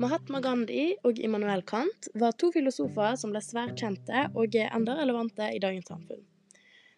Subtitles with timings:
[0.00, 4.94] Mahatma Gandhi og Immanuel Kant var to filosofer som ble svært kjente og er enda
[4.96, 6.22] relevante i dagens samfunn.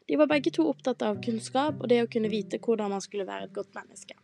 [0.09, 3.27] De var begge to opptatt av kunnskap og det å kunne vite hvordan man skulle
[3.27, 4.19] være et godt menneske.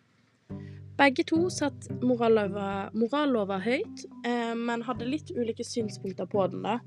[1.01, 6.63] Begge to satt morallover, morallover høyt, eh, men hadde litt ulike synspunkter på den.
[6.63, 6.79] da.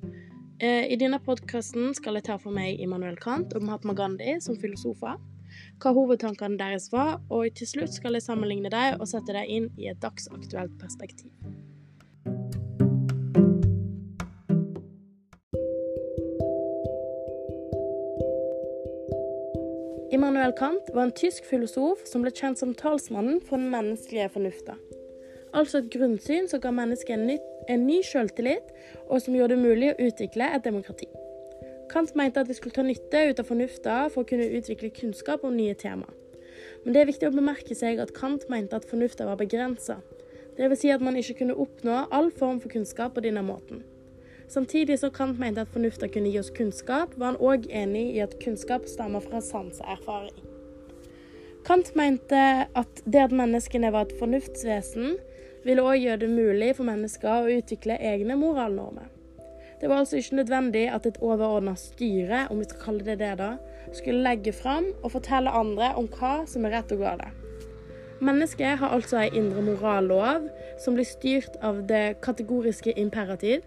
[0.60, 4.56] Eh, I denne podkasten skal jeg ta for meg Immanuel Kant og Mahatma Gandhi som
[4.56, 5.18] filosofer
[5.82, 9.70] hva hovedtankene deres var, og til slutt skal jeg sammenligne dem og sette dem inn
[9.78, 11.32] i et dagsaktuelt perspektiv.
[20.14, 24.76] Immanuel Kant var en tysk filosof som ble kjent som talsmannen for den menneskelige fornufta.
[25.58, 27.32] Altså et grunnsyn som ga mennesket en
[27.72, 28.68] en ny selvtillit,
[29.08, 31.08] og som gjorde det mulig å utvikle et demokrati.
[31.90, 35.46] Kant mente at vi skulle ta nytte ut av fornufta for å kunne utvikle kunnskap
[35.48, 36.10] om nye tema.
[36.84, 39.98] Men det er viktig å bemerke seg at Kant mente at fornufta var begrensa.
[40.60, 40.84] Dvs.
[40.84, 43.82] Si at man ikke kunne oppnå all form for kunnskap på denne måten.
[44.48, 48.22] Samtidig som Kant mente at fornufta kunne gi oss kunnskap, var han òg enig i
[48.24, 50.36] at kunnskap stammer fra sanseerfaring.
[51.64, 55.16] Kant mente at det at menneskene var et fornuftsvesen,
[55.64, 59.08] ville òg gjøre det mulig for mennesker å utvikle egne moralnormer.
[59.80, 63.34] Det var altså ikke nødvendig at et overordna styre, om vi skal kalle det det,
[63.40, 63.56] da,
[63.92, 67.26] skulle legge fram og fortelle andre om hva som er rett og galt.
[68.24, 70.46] Mennesket har altså en indre morallov
[70.80, 73.66] som blir styrt av det kategoriske imperativ,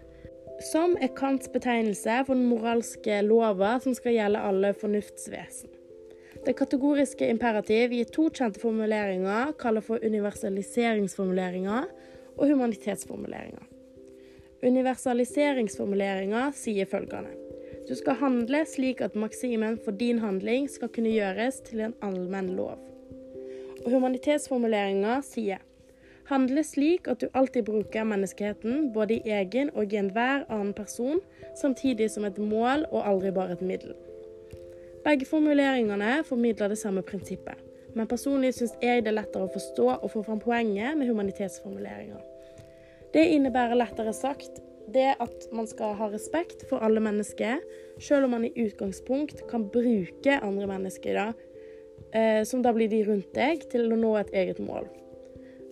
[0.63, 5.69] som er Kants betegnelse for den moralske lover som skal gjelde alle fornuftsvesen.
[6.45, 11.89] Det kategoriske imperativ gir to kjente formuleringer, kaller for universaliseringsformuleringer
[12.37, 13.65] og humanitetsformuleringer.
[14.63, 17.35] Universaliseringsformuleringer sier følgende
[17.87, 22.55] Du skal handle slik at maksimen for din handling skal kunne gjøres til en allmenn
[22.57, 22.79] lov.
[23.85, 25.66] Og humanitetsformuleringer sier
[26.27, 31.21] Handle slik at du alltid bruker menneskeheten, både i egen og i enhver annen person,
[31.55, 33.95] samtidig som et mål og aldri bare et middel.
[35.05, 37.55] Begge formuleringene formidler det samme prinsippet,
[37.95, 42.19] men personlig syns jeg det er lettere å forstå og få fram poenget med humanitetsformuleringer.
[43.15, 44.59] Det innebærer lettere sagt
[44.93, 47.63] det at man skal ha respekt for alle mennesker,
[48.03, 51.31] selv om man i utgangspunkt kan bruke andre mennesker, da,
[52.11, 54.91] eh, som da blir de rundt deg, til å nå et eget mål.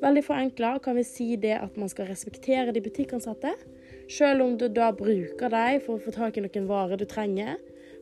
[0.02, 3.54] Veldig forenkla kan vi si det at man skal respektere de butikkansatte,
[4.12, 7.56] selv om du da bruker dem for å få tak i noen varer du trenger,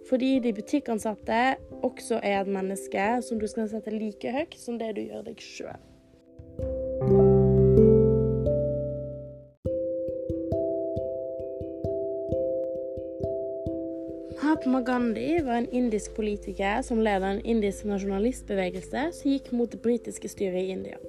[0.09, 1.43] fordi de butikkansatte
[1.85, 5.39] også er et menneske som du skal sette like høyt som det du gjør deg
[5.43, 5.79] sjøl.
[14.53, 19.81] Mahatma Gandhi var en indisk politiker som ledet en indisk nasjonalistbevegelse som gikk mot det
[19.83, 20.99] britiske styret i India.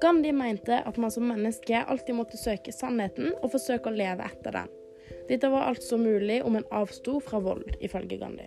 [0.00, 4.58] Gandhi mente at man som menneske alltid måtte søke sannheten og forsøke å leve etter
[4.58, 4.72] den.
[5.28, 8.46] Dette var altså mulig om en avsto fra vold, ifølge Gandhi.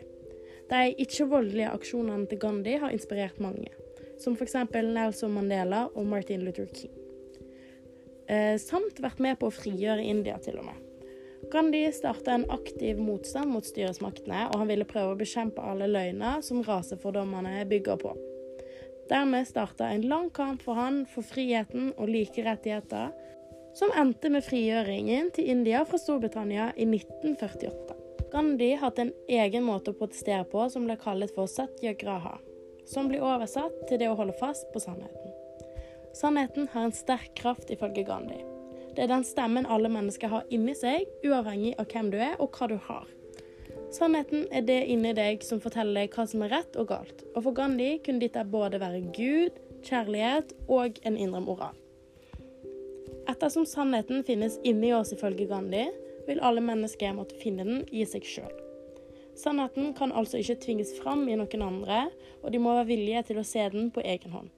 [0.70, 3.72] De ikke-voldelige aksjonene til Gandhi har inspirert mange,
[4.22, 4.56] som f.eks.
[4.70, 6.94] Nelson Mandela og Martin Luther King.
[8.30, 10.86] Eh, samt vært med på å frigjøre India, til og med.
[11.50, 16.44] Gandhi starta en aktiv motstand mot styresmaktene, og han ville prøve å bekjempe alle løgner
[16.46, 18.14] som rasefordommene bygger på.
[19.10, 23.10] Dermed starta en lang kamp for han for friheten og like rettigheter,
[23.78, 27.98] som endte med frigjøringen til India fra Storbritannia i 1948.
[28.30, 32.36] Gandhi hadde en egen måte å protestere på som ble kalt for satyagraha,
[32.90, 35.34] som blir oversatt til det å holde fast på sannheten.
[36.14, 38.42] Sannheten har en sterk kraft, ifølge Gandhi.
[38.94, 42.54] Det er den stemmen alle mennesker har inni seg, uavhengig av hvem du er og
[42.58, 43.06] hva du har.
[43.90, 47.24] Sannheten er det inni deg som forteller deg hva som er rett og galt.
[47.34, 49.56] Og for Gandhi kunne dette både være Gud,
[49.88, 51.78] kjærlighet og en indre moral.
[53.30, 55.88] Ettersom sannheten finnes inni oss ifølge Gandhi,
[56.28, 58.54] vil alle mennesker måtte finne den i seg sjøl.
[59.40, 62.04] Sannheten kan altså ikke tvinges fram i noen andre,
[62.44, 64.52] og de må være villige til å se den på egen hånd.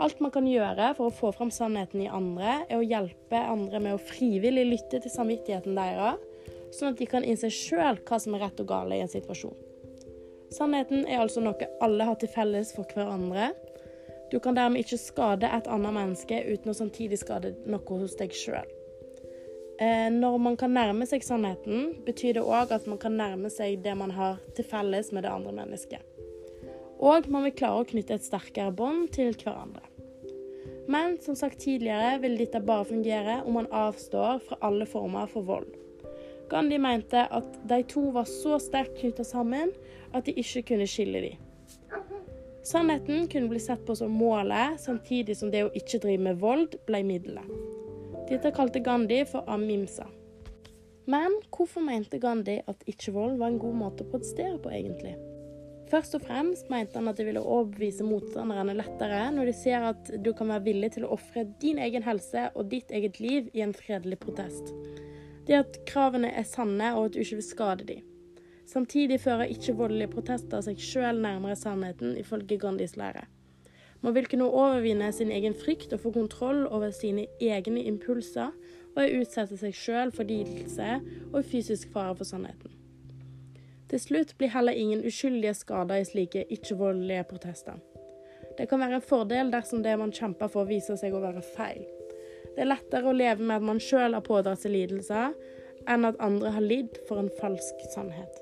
[0.00, 3.82] Alt man kan gjøre for å få fram sannheten i andre, er å hjelpe andre
[3.84, 6.18] med å frivillig lytte til samvittigheten deres,
[6.74, 9.56] sånn at de kan innse sjøl hva som er rett og galt i en situasjon.
[10.50, 13.52] Sannheten er altså noe alle har til felles for hverandre.
[14.30, 18.34] Du kan dermed ikke skade et annet menneske uten å samtidig skade noe hos deg
[18.34, 18.66] sjøl.
[19.80, 23.78] Eh, når man kan nærme seg sannheten, betyr det òg at man kan nærme seg
[23.84, 26.04] det man har til felles med det andre mennesket.
[27.00, 29.86] Og man vil klare å knytte et sterkere bånd til hverandre.
[30.90, 35.46] Men som sagt tidligere vil dette bare fungere om man avstår fra alle former for
[35.48, 35.79] vold.
[36.50, 39.70] Gandhi mente at de to var så sterkt knytta sammen
[40.12, 41.46] at de ikke kunne skille dem.
[42.66, 46.76] Sannheten kunne bli sett på som målet, samtidig som det å ikke drive med vold
[46.86, 47.46] ble middelet.
[48.28, 50.06] Dette kalte Gandhi for amimsa.
[51.10, 55.16] Men hvorfor mente Gandhi at ikke-vold var en god måte å protestere på, egentlig?
[55.90, 60.12] Først og fremst mente han at det ville overbevise motstanderne lettere når de ser at
[60.22, 63.64] du kan være villig til å ofre din egen helse og ditt eget liv i
[63.64, 64.70] en fredelig protest.
[65.50, 68.04] Det at kravene er sanne og at du ikke vil skade dem.
[68.70, 73.24] Samtidig fører ikke-voldelige protester seg sjøl nærmere sannheten, ifølge Gandhis lære.
[74.00, 78.54] Man vil kunne overvinne sin egen frykt og få kontroll over sine egne impulser,
[78.94, 81.00] og utsette seg sjøl for lidelse
[81.32, 82.70] og fysisk fare for sannheten.
[83.90, 87.82] Til slutt blir heller ingen uskyldige skader i slike ikke-voldelige protester.
[88.58, 91.82] Det kan være en fordel dersom det man kjemper for, viser seg å være feil.
[92.60, 95.30] Det er lettere å leve med at man sjøl har pådratt seg lidelser,
[95.88, 98.34] enn at andre har lidd for en falsk sannhet.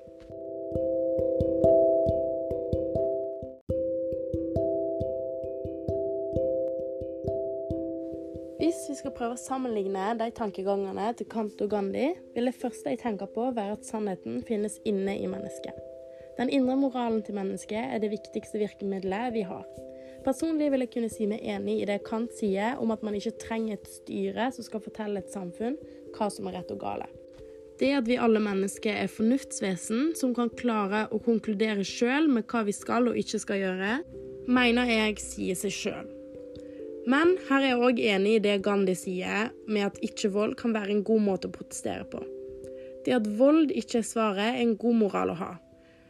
[8.59, 12.91] Hvis vi skal prøve å sammenligne de tankegangene til Kant og Gandhi, vil det første
[12.91, 15.79] jeg tenker på, være at sannheten finnes inne i mennesket.
[16.43, 19.63] Den indre moralen til mennesket er det viktigste virkemidlet vi har.
[20.29, 23.39] Personlig vil jeg kunne si meg enig i det Kant sier om at man ikke
[23.41, 25.79] trenger et styre som skal fortelle et samfunn
[26.13, 27.07] hva som er rett og gale.
[27.81, 32.61] Det at vi alle mennesker er fornuftsvesen som kan klare å konkludere sjøl med hva
[32.67, 33.93] vi skal og ikke skal gjøre,
[34.51, 36.11] mener jeg sier seg sjøl.
[37.09, 40.93] Men her er jeg òg enig i det Gandhi sier, med at ikke-vold kan være
[40.93, 42.21] en god måte å protestere på.
[43.07, 45.55] Det at vold ikke er svaret, er en god moral å ha.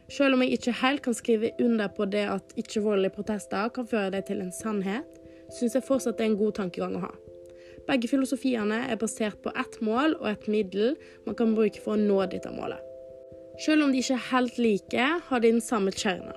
[0.09, 4.09] Selv om jeg ikke helt kan skrive under på det at ikke-voldelige protester kan føre
[4.15, 5.19] deg til en sannhet,
[5.53, 7.13] syns jeg fortsatt det er en god tankegang å ha.
[7.89, 10.95] Begge filosofiene er basert på ett mål og et middel
[11.25, 12.81] man kan bruke for å nå dette målet.
[13.59, 16.35] Selv om de ikke er helt like, har de den samme kjerna.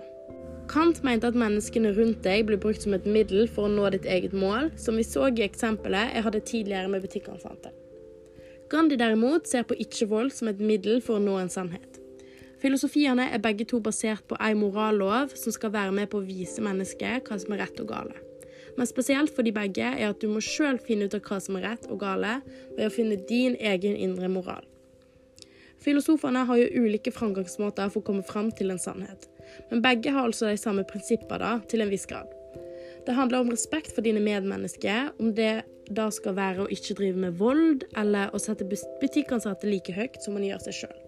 [0.72, 4.08] Kant mente at menneskene rundt deg blir brukt som et middel for å nå ditt
[4.08, 7.72] eget mål, som vi så i eksempelet jeg hadde tidligere med butikkansatte.
[8.72, 11.91] Gandhi derimot ser på ikke-vold som et middel for å nå en sannhet.
[12.62, 16.62] Filosofiene er begge to basert på ei morallov som skal være med på å vise
[16.62, 18.14] mennesket hva som er rett og gale.
[18.76, 21.58] Men spesielt for de begge er at du må sjøl finne ut av hva som
[21.58, 22.38] er rett og gale,
[22.76, 24.62] ved å finne din egen indre moral.
[25.82, 29.26] Filosofene har jo ulike framgangsmåter for å komme fram til en sannhet.
[29.72, 32.30] Men begge har altså de samme prinsipper, da, til en viss grad.
[33.02, 37.26] Det handler om respekt for dine medmennesker, om det da skal være å ikke drive
[37.26, 41.01] med vold, eller å sette butikkansatte like høyt som man gjør seg sjøl.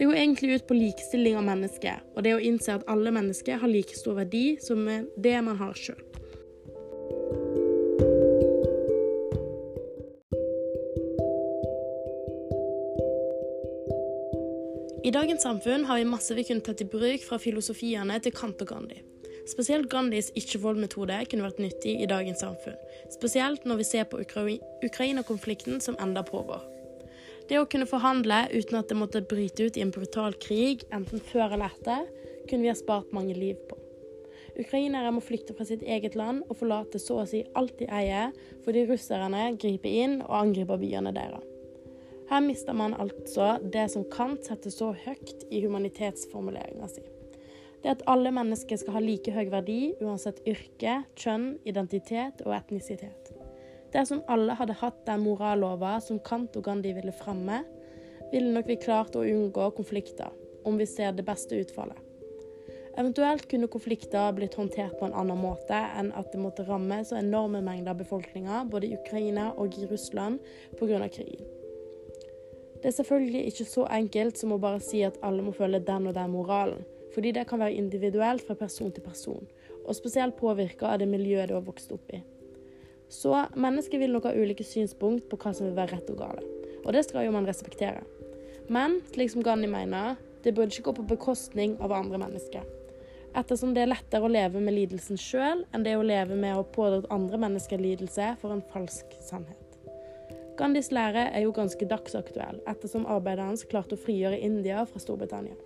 [0.00, 3.58] Det går egentlig ut på likestilling av mennesker, og det å innse at alle mennesker
[3.60, 5.98] har like stor verdi som det man har sjøl.
[15.04, 18.64] I dagens samfunn har vi masse vi kunne tatt i bruk fra filosofiene til Kant
[18.64, 19.04] og Gandhi.
[19.52, 22.80] Spesielt Gandhis ikke-vold-metode kunne vært nyttig i dagens samfunn.
[23.12, 26.79] Spesielt når vi ser på Ukraina-konflikten som enda pågår.
[27.50, 31.18] Det å kunne forhandle uten at det måtte bryte ut i en brutal krig, enten
[31.18, 32.04] før eller etter,
[32.46, 33.78] kunne vi ha spart mange liv på.
[34.60, 38.30] Ukrainere må flykte fra sitt eget land og forlate så å si alt de eier,
[38.62, 41.42] fordi russerne griper inn og angriper byene deres.
[42.30, 47.02] Her mister man altså det som Kant setter så høyt i humanitetsformuleringa si.
[47.82, 53.39] Det at alle mennesker skal ha like høy verdi uansett yrke, kjønn, identitet og etnisitet.
[53.90, 57.64] Dersom alle hadde hatt den morallova som Kant og Gandhi ville fremme,
[58.30, 60.30] ville nok vi klart å unngå konflikter,
[60.64, 61.98] om vi ser det beste utfallet.
[62.98, 67.16] Eventuelt kunne konflikter blitt håndtert på en annen måte enn at det måtte ramme så
[67.20, 70.40] enorme mengder befolkninger både i Ukraina og i Russland
[70.78, 71.08] pga.
[71.08, 71.46] krigen.
[72.82, 76.06] Det er selvfølgelig ikke så enkelt som å bare si at alle må følge den
[76.06, 79.48] og den moralen, fordi det kan være individuelt fra person til person,
[79.84, 82.22] og spesielt påvirka av det miljøet du har vokst opp i.
[83.10, 86.42] Så mennesker vil nok ha ulike synspunkt på hva som vil være rett og gale,
[86.84, 88.04] og det skal jo man respektere.
[88.70, 90.14] Men slik som Gandhi mener,
[90.44, 92.62] det burde ikke gå på bekostning av andre mennesker.
[93.36, 96.66] Ettersom det er lettere å leve med lidelsen sjøl enn det å leve med å
[96.74, 99.58] pådra andre mennesker lidelse for en falsk sannhet.
[100.58, 105.56] Gandhis lære er jo ganske dagsaktuell, ettersom arbeidet hans klarte å frigjøre India fra Storbritannia.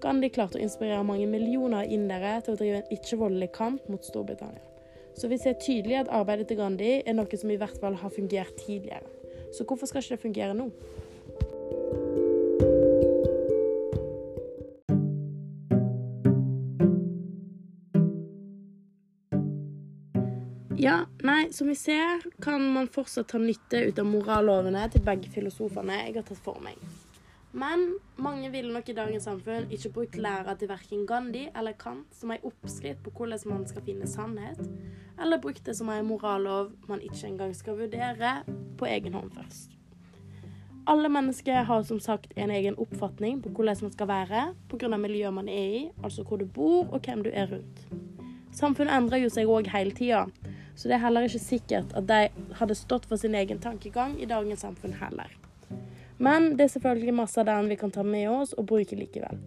[0.00, 4.69] Gandhi klarte å inspirere mange millioner indere til å drive en ikke-voldelig kamp mot Storbritannia.
[5.18, 8.14] Så vi ser tydelig at arbeidet til Gandhi er noe som i hvert fall har
[8.14, 9.06] fungert tidligere.
[9.52, 10.70] Så hvorfor skal ikke det fungere nå?
[20.80, 25.28] Ja, nei, som vi ser, kan man fortsatt ta nytte ut av morallovene til begge
[25.28, 26.78] filosofene jeg har tatt for meg.
[27.52, 32.14] Men mange ville nok i dagens samfunn ikke brukt læra til verken Gandhi eller Kant
[32.14, 34.60] som ei oppskrift på hvordan man skal finne sannhet,
[35.18, 38.40] eller brukt det som ei morallov man ikke engang skal vurdere
[38.78, 39.74] på egen hånd først.
[40.90, 44.96] Alle mennesker har som sagt en egen oppfatning på hvordan man skal være pga.
[44.96, 47.86] miljøet man er i, altså hvor du bor og hvem du er rundt.
[48.52, 50.26] Samfunnet endrer jo seg òg hele tida,
[50.74, 54.26] så det er heller ikke sikkert at de hadde stått for sin egen tankegang i
[54.26, 55.30] dagens samfunn heller.
[56.20, 59.40] Men det er selvfølgelig masse av den vi kan ta med oss og bruke likevel.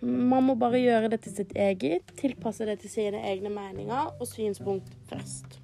[0.00, 4.28] Man må bare gjøre det til sitt eget, tilpasse det til sine egne meninger og
[4.28, 5.60] synspunkt først.